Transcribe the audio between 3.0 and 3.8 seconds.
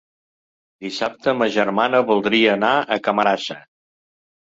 Camarasa.